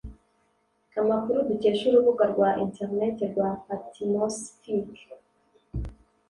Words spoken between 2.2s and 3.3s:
rwa Internet